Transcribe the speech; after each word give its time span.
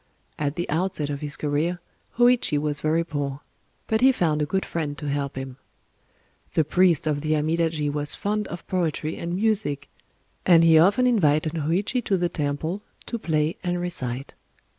At 0.39 0.55
the 0.55 0.67
outset 0.67 1.11
of 1.11 1.21
his 1.21 1.35
career, 1.37 1.79
Hōïchi 2.17 2.57
was 2.57 2.81
very 2.81 3.03
poor; 3.03 3.41
but 3.85 4.01
he 4.01 4.11
found 4.11 4.41
a 4.41 4.47
good 4.47 4.65
friend 4.65 4.97
to 4.97 5.09
help 5.11 5.35
him. 5.35 5.57
The 6.55 6.63
priest 6.63 7.05
of 7.05 7.21
the 7.21 7.33
Amidaji 7.35 7.87
was 7.93 8.15
fond 8.15 8.47
of 8.47 8.65
poetry 8.65 9.17
and 9.19 9.35
music; 9.35 9.89
and 10.43 10.63
he 10.63 10.79
often 10.79 11.05
invited 11.05 11.53
Hōïchi 11.53 12.03
to 12.05 12.17
the 12.17 12.29
temple, 12.29 12.81
to 13.05 13.19
play 13.19 13.57
and 13.63 13.79
recite. 13.79 14.33